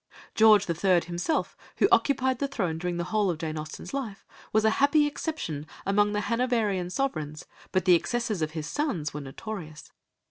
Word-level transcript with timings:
George 0.33 0.65
the 0.65 0.73
Third 0.73 1.03
himself, 1.03 1.55
who 1.77 1.87
occupied 1.91 2.39
the 2.39 2.47
throne 2.47 2.79
during 2.79 2.97
the 2.97 3.03
whole 3.03 3.29
of 3.29 3.37
Jane 3.37 3.55
Austen's 3.55 3.93
life, 3.93 4.25
was 4.51 4.65
a 4.65 4.71
happy 4.81 5.05
exception 5.05 5.67
among 5.85 6.11
the 6.13 6.21
Hanoverian 6.21 6.89
sovereigns, 6.89 7.45
but 7.71 7.85
the 7.85 7.93
excesses 7.93 8.41
of 8.41 8.53
his 8.53 8.65
sons 8.65 9.13
were 9.13 9.21
notorious. 9.21 9.91